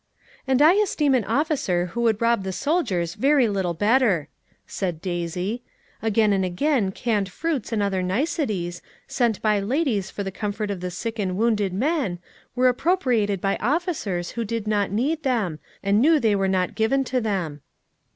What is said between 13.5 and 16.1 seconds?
officers who did not need them, and